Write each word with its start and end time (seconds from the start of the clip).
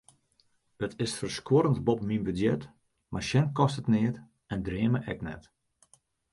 It 0.85 0.93
is 1.05 1.13
ferskuorrend 1.19 1.81
boppe 1.85 2.05
myn 2.07 2.25
budzjet, 2.25 2.63
mar 3.11 3.23
sjen 3.27 3.47
kostet 3.57 3.87
neat 3.93 4.17
en 4.53 4.59
dreame 4.67 4.99
ek 5.11 5.19
net. 5.25 5.43